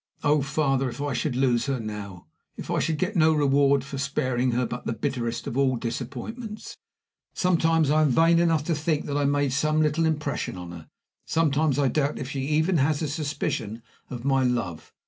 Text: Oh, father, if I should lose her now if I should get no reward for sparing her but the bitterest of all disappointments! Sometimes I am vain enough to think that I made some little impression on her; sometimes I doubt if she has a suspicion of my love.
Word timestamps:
Oh, 0.23 0.41
father, 0.41 0.89
if 0.89 0.99
I 0.99 1.13
should 1.13 1.35
lose 1.35 1.67
her 1.67 1.79
now 1.79 2.25
if 2.57 2.71
I 2.71 2.79
should 2.79 2.97
get 2.97 3.15
no 3.15 3.33
reward 3.35 3.83
for 3.83 3.99
sparing 3.99 4.49
her 4.53 4.65
but 4.65 4.87
the 4.87 4.93
bitterest 4.93 5.45
of 5.45 5.55
all 5.55 5.75
disappointments! 5.75 6.75
Sometimes 7.35 7.91
I 7.91 8.01
am 8.01 8.09
vain 8.09 8.39
enough 8.39 8.63
to 8.63 8.73
think 8.73 9.05
that 9.05 9.15
I 9.15 9.25
made 9.25 9.53
some 9.53 9.79
little 9.79 10.07
impression 10.07 10.57
on 10.57 10.71
her; 10.71 10.87
sometimes 11.27 11.77
I 11.77 11.87
doubt 11.87 12.17
if 12.17 12.31
she 12.31 12.57
has 12.57 13.03
a 13.03 13.07
suspicion 13.07 13.83
of 14.09 14.25
my 14.25 14.43
love. 14.43 14.91